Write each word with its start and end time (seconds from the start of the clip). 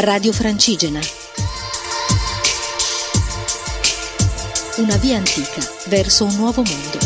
Radio 0.00 0.32
Francigena. 0.32 1.00
Una 4.76 4.96
via 4.98 5.16
antica 5.16 5.60
verso 5.86 6.24
un 6.24 6.36
nuovo 6.36 6.62
mondo. 6.62 6.98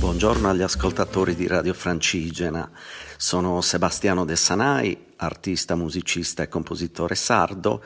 Buongiorno 0.00 0.50
agli 0.50 0.62
ascoltatori 0.62 1.36
di 1.36 1.46
Radio 1.46 1.72
Francigena. 1.72 2.68
Sono 3.16 3.60
Sebastiano 3.60 4.24
De 4.24 4.34
Sanai, 4.34 5.12
artista, 5.18 5.76
musicista 5.76 6.42
e 6.42 6.48
compositore 6.48 7.14
sardo 7.14 7.80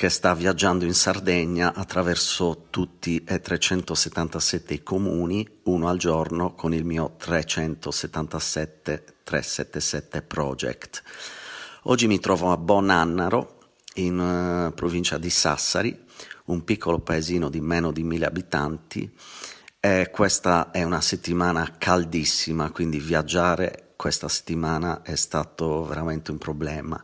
che 0.00 0.08
sta 0.08 0.32
viaggiando 0.32 0.86
in 0.86 0.94
Sardegna 0.94 1.74
attraverso 1.74 2.68
tutti 2.70 3.22
e 3.22 3.38
377 3.38 4.72
i 4.72 4.82
comuni, 4.82 5.46
uno 5.64 5.88
al 5.88 5.98
giorno, 5.98 6.54
con 6.54 6.72
il 6.72 6.86
mio 6.86 7.16
377 7.18 9.04
377 9.22 10.22
Project. 10.22 11.02
Oggi 11.82 12.06
mi 12.06 12.18
trovo 12.18 12.50
a 12.50 12.56
Bonannaro, 12.56 13.58
in 13.96 14.18
uh, 14.18 14.72
provincia 14.72 15.18
di 15.18 15.28
Sassari, 15.28 16.02
un 16.46 16.64
piccolo 16.64 17.00
paesino 17.00 17.50
di 17.50 17.60
meno 17.60 17.92
di 17.92 18.02
mille 18.02 18.24
abitanti. 18.24 19.14
E 19.78 20.08
questa 20.10 20.70
è 20.70 20.82
una 20.82 21.02
settimana 21.02 21.74
caldissima, 21.76 22.70
quindi 22.70 22.98
viaggiare 23.00 23.92
questa 23.96 24.28
settimana 24.28 25.02
è 25.02 25.14
stato 25.14 25.84
veramente 25.84 26.30
un 26.30 26.38
problema 26.38 26.98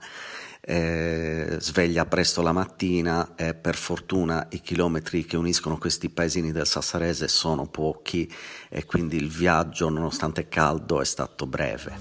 eh, 0.69 1.59
sveglia 1.61 2.07
presto 2.07 2.43
la 2.43 2.51
mattina 2.51 3.37
e 3.37 3.55
per 3.55 3.77
fortuna 3.77 4.49
i 4.51 4.61
chilometri 4.61 5.25
che 5.25 5.37
uniscono 5.37 5.79
questi 5.79 6.09
paesini 6.09 6.51
del 6.51 6.67
Sassarese 6.67 7.29
sono 7.29 7.69
pochi 7.69 8.29
e 8.69 8.85
quindi 8.85 9.17
il 9.17 9.29
viaggio 9.29 9.89
nonostante 9.89 10.49
caldo 10.49 11.01
è 11.01 11.05
stato 11.05 11.47
breve. 11.47 11.95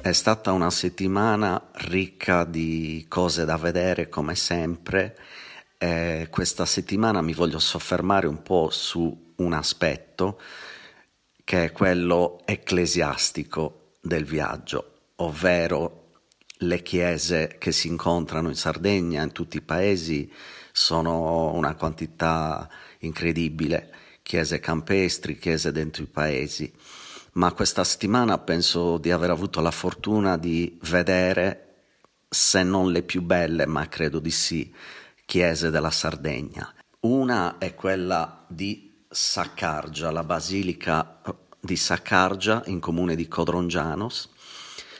È 0.00 0.12
stata 0.12 0.52
una 0.52 0.70
settimana 0.70 1.70
ricca 1.88 2.44
di 2.44 3.06
cose 3.08 3.44
da 3.44 3.56
vedere 3.56 4.08
come 4.08 4.36
sempre. 4.36 5.18
E 5.78 6.28
questa 6.30 6.64
settimana 6.64 7.22
mi 7.22 7.32
voglio 7.32 7.58
soffermare 7.58 8.28
un 8.28 8.40
po' 8.40 8.70
su 8.70 9.32
un 9.36 9.52
aspetto 9.52 10.38
che 11.44 11.64
è 11.64 11.72
quello 11.72 12.40
ecclesiastico 12.46 13.92
del 14.00 14.24
viaggio, 14.24 15.10
ovvero 15.16 16.00
le 16.58 16.82
chiese 16.82 17.56
che 17.58 17.70
si 17.70 17.88
incontrano 17.88 18.48
in 18.48 18.54
Sardegna, 18.54 19.22
in 19.22 19.32
tutti 19.32 19.58
i 19.58 19.62
paesi, 19.62 20.32
sono 20.72 21.52
una 21.52 21.74
quantità 21.74 22.68
incredibile, 23.00 23.92
chiese 24.22 24.58
campestri, 24.58 25.38
chiese 25.38 25.70
dentro 25.70 26.02
i 26.02 26.06
paesi. 26.06 26.72
Ma 27.32 27.52
questa 27.52 27.84
settimana 27.84 28.38
penso 28.38 28.96
di 28.96 29.10
aver 29.10 29.30
avuto 29.30 29.60
la 29.60 29.70
fortuna 29.70 30.38
di 30.38 30.78
vedere, 30.82 31.60
se 32.28 32.62
non 32.62 32.90
le 32.90 33.02
più 33.02 33.22
belle, 33.22 33.66
ma 33.66 33.88
credo 33.88 34.18
di 34.18 34.30
sì, 34.30 34.72
chiese 35.26 35.70
della 35.70 35.90
Sardegna. 35.90 36.72
Una 37.00 37.58
è 37.58 37.74
quella 37.74 38.46
di 38.48 38.93
Saccargia, 39.14 40.10
la 40.10 40.24
basilica 40.24 41.20
di 41.60 41.76
Saccargia 41.76 42.64
in 42.66 42.80
comune 42.80 43.14
di 43.14 43.28
Codrongianos. 43.28 44.28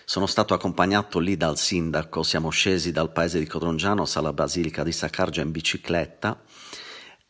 Sono 0.04 0.26
stato 0.26 0.54
accompagnato 0.54 1.18
lì 1.18 1.36
dal 1.36 1.58
sindaco, 1.58 2.22
siamo 2.22 2.50
scesi 2.50 2.92
dal 2.92 3.10
paese 3.10 3.40
di 3.40 3.46
Codrongianos 3.46 4.14
alla 4.16 4.32
basilica 4.32 4.84
di 4.84 4.92
Saccargia 4.92 5.42
in 5.42 5.50
bicicletta. 5.50 6.40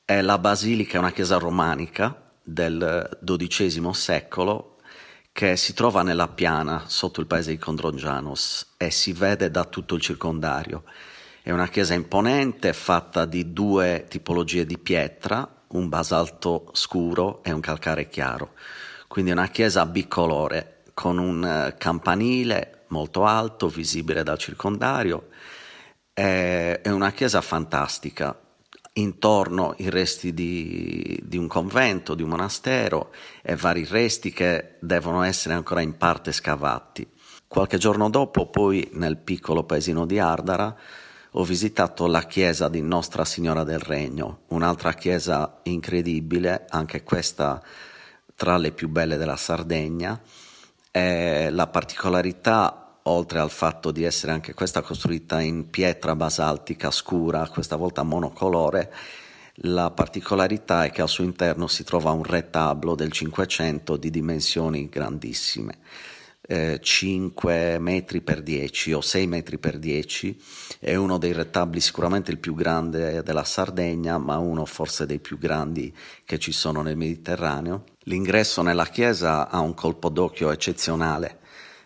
E 0.04 0.20
la 0.20 0.36
basilica 0.36 0.97
è 0.97 0.98
una 0.98 1.12
chiesa 1.12 1.38
romanica 1.38 2.31
del 2.42 3.19
XII 3.25 3.94
secolo 3.94 4.76
che 5.32 5.56
si 5.56 5.72
trova 5.72 6.03
nella 6.03 6.28
piana 6.28 6.84
sotto 6.87 7.20
il 7.20 7.26
paese 7.26 7.53
di 7.53 7.58
Codrongianos 7.58 8.75
e 8.76 8.91
si 8.91 9.14
vede 9.14 9.50
da 9.50 9.64
tutto 9.64 9.94
il 9.94 10.03
circondario. 10.03 10.84
È 11.42 11.50
una 11.50 11.69
chiesa 11.69 11.94
imponente 11.94 12.75
fatta 12.75 13.25
di 13.25 13.54
due 13.54 14.04
tipologie 14.06 14.66
di 14.66 14.76
pietra, 14.76 15.53
un 15.74 15.88
basalto 15.88 16.70
scuro 16.72 17.42
e 17.42 17.52
un 17.52 17.60
calcare 17.60 18.08
chiaro. 18.08 18.52
Quindi 19.06 19.30
una 19.30 19.48
chiesa 19.48 19.86
bicolore 19.86 20.82
con 20.94 21.18
un 21.18 21.44
eh, 21.44 21.74
campanile 21.78 22.84
molto 22.88 23.24
alto, 23.24 23.68
visibile 23.68 24.22
dal 24.22 24.38
circondario. 24.38 25.28
È, 26.12 26.80
una 26.86 27.12
chiesa 27.12 27.40
fantastica. 27.40 28.38
Intorno 28.96 29.74
i 29.78 29.90
resti 29.90 30.32
di, 30.32 31.18
di 31.24 31.36
un 31.36 31.48
convento, 31.48 32.14
di 32.14 32.22
un 32.22 32.28
monastero 32.28 33.12
e 33.42 33.56
vari 33.56 33.84
resti 33.84 34.32
che 34.32 34.76
devono 34.80 35.22
essere 35.22 35.54
ancora 35.54 35.80
in 35.80 35.96
parte 35.96 36.30
scavati. 36.30 37.06
Qualche 37.48 37.76
giorno 37.76 38.08
dopo, 38.08 38.48
poi, 38.50 38.88
nel 38.92 39.16
piccolo 39.16 39.64
paesino 39.64 40.06
di 40.06 40.20
Ardara, 40.20 40.76
ho 41.36 41.42
visitato 41.42 42.06
la 42.06 42.26
chiesa 42.26 42.68
di 42.68 42.80
Nostra 42.80 43.24
Signora 43.24 43.64
del 43.64 43.80
Regno, 43.80 44.42
un'altra 44.48 44.92
chiesa 44.92 45.58
incredibile, 45.64 46.66
anche 46.68 47.02
questa 47.02 47.60
tra 48.36 48.56
le 48.56 48.70
più 48.70 48.88
belle 48.88 49.16
della 49.16 49.36
Sardegna. 49.36 50.20
E 50.92 51.50
la 51.50 51.66
particolarità, 51.66 52.98
oltre 53.02 53.40
al 53.40 53.50
fatto 53.50 53.90
di 53.90 54.04
essere 54.04 54.30
anche 54.30 54.54
questa 54.54 54.80
costruita 54.82 55.40
in 55.40 55.70
pietra 55.70 56.14
basaltica 56.14 56.92
scura, 56.92 57.48
questa 57.48 57.74
volta 57.74 58.04
monocolore, 58.04 58.94
la 59.58 59.90
particolarità 59.90 60.84
è 60.84 60.92
che 60.92 61.02
al 61.02 61.08
suo 61.08 61.24
interno 61.24 61.66
si 61.66 61.82
trova 61.82 62.12
un 62.12 62.22
retablo 62.22 62.94
del 62.94 63.10
Cinquecento 63.10 63.96
di 63.96 64.10
dimensioni 64.10 64.88
grandissime 64.88 65.78
eh, 66.47 66.78
5 66.81 67.78
metri 67.78 68.21
per 68.21 68.43
10 68.43 68.93
o 68.93 69.00
6 69.00 69.27
metri 69.27 69.59
per 69.59 69.78
10, 69.78 70.41
è 70.78 70.94
uno 70.94 71.19
dei 71.19 71.32
retabli 71.32 71.81
sicuramente 71.81 72.31
il 72.31 72.38
più 72.38 72.55
grande 72.55 73.22
della 73.22 73.44
Sardegna, 73.44 74.19
ma 74.19 74.38
uno 74.38 74.65
forse 74.65 75.06
dei 75.06 75.21
più 75.21 75.38
grandi 75.38 75.94
che 76.25 76.38
ci 76.38 76.53
sono 76.53 76.82
nel 76.82 76.97
Mediterraneo. 76.97 77.84
L'ingresso 78.05 78.62
nella 78.62 78.87
chiesa 78.87 79.49
ha 79.49 79.60
un 79.60 79.75
colpo 79.75 80.09
d'occhio 80.10 80.50
eccezionale. 80.50 81.41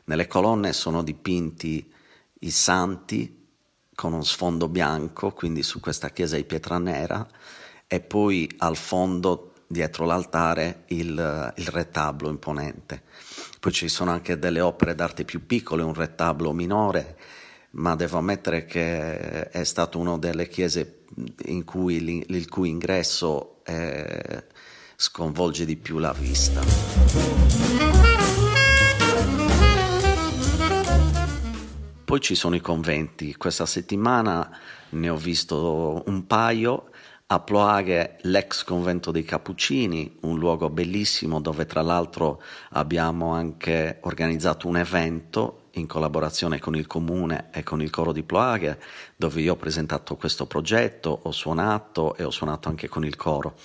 Nelle 0.04 0.26
colonne 0.26 0.72
sono 0.72 1.02
dipinti 1.02 1.92
i 2.40 2.50
santi 2.50 3.46
con 3.94 4.12
un 4.12 4.24
sfondo 4.24 4.68
bianco, 4.68 5.32
quindi 5.32 5.62
su 5.62 5.80
questa 5.80 6.10
chiesa 6.10 6.36
di 6.36 6.44
pietra 6.44 6.78
nera, 6.78 7.26
e 7.86 8.00
poi 8.00 8.48
al 8.58 8.76
fondo 8.76 9.52
dietro 9.70 10.06
l'altare 10.06 10.84
il, 10.86 11.52
il, 11.56 11.66
retablo 11.68 12.30
imponente. 12.30 13.02
Poi 13.60 13.70
ci 13.70 13.88
sono 13.88 14.10
anche 14.10 14.38
delle 14.38 14.60
opere 14.60 14.94
d'arte 14.94 15.24
più 15.24 15.44
piccole, 15.44 15.82
un 15.82 15.92
retablo 15.92 16.52
minore, 16.52 17.18
ma 17.72 17.94
devo 17.94 18.16
ammettere 18.16 18.64
che 18.64 19.50
è 19.50 19.64
stato 19.64 19.98
una 19.98 20.16
delle 20.16 20.48
chiese 20.48 21.00
in 21.44 21.64
cui, 21.64 22.24
il 22.26 22.48
cui 22.48 22.70
ingresso 22.70 23.62
eh, 23.64 24.44
sconvolge 24.96 25.66
di 25.66 25.76
più 25.76 25.98
la 25.98 26.12
vista. 26.12 26.60
Poi 32.04 32.20
ci 32.20 32.34
sono 32.34 32.54
i 32.54 32.60
conventi, 32.60 33.36
questa 33.36 33.66
settimana 33.66 34.50
ne 34.90 35.08
ho 35.10 35.16
visto 35.16 36.02
un 36.06 36.26
paio 36.26 36.88
a 37.30 37.40
Ploaghe 37.40 38.16
l'ex 38.22 38.64
convento 38.64 39.10
dei 39.10 39.22
Cappuccini, 39.22 40.16
un 40.20 40.38
luogo 40.38 40.70
bellissimo 40.70 41.42
dove 41.42 41.66
tra 41.66 41.82
l'altro 41.82 42.40
abbiamo 42.70 43.34
anche 43.34 43.98
organizzato 44.00 44.66
un 44.66 44.78
evento 44.78 45.64
in 45.72 45.86
collaborazione 45.86 46.58
con 46.58 46.74
il 46.74 46.86
comune 46.86 47.50
e 47.52 47.62
con 47.62 47.82
il 47.82 47.90
coro 47.90 48.12
di 48.12 48.22
Ploaghe, 48.22 48.80
dove 49.14 49.42
io 49.42 49.52
ho 49.52 49.56
presentato 49.56 50.16
questo 50.16 50.46
progetto, 50.46 51.20
ho 51.24 51.30
suonato 51.30 52.16
e 52.16 52.24
ho 52.24 52.30
suonato 52.30 52.70
anche 52.70 52.88
con 52.88 53.04
il 53.04 53.16
coro. 53.16 53.56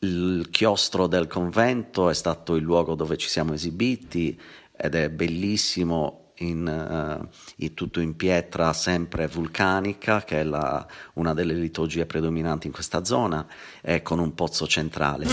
Il 0.00 0.48
chiostro 0.50 1.06
del 1.06 1.26
convento 1.26 2.10
è 2.10 2.14
stato 2.14 2.56
il 2.56 2.62
luogo 2.62 2.94
dove 2.94 3.16
ci 3.16 3.30
siamo 3.30 3.54
esibiti 3.54 4.38
ed 4.76 4.94
è 4.94 5.08
bellissimo 5.08 6.23
in, 6.38 7.28
uh, 7.56 7.74
tutto 7.74 8.00
in 8.00 8.16
pietra 8.16 8.72
sempre 8.72 9.26
vulcanica, 9.26 10.24
che 10.24 10.40
è 10.40 10.44
la, 10.44 10.86
una 11.14 11.34
delle 11.34 11.54
liturgie 11.54 12.06
predominanti 12.06 12.66
in 12.66 12.72
questa 12.72 13.04
zona, 13.04 13.46
e 13.80 14.02
con 14.02 14.18
un 14.18 14.34
pozzo 14.34 14.66
centrale. 14.66 15.26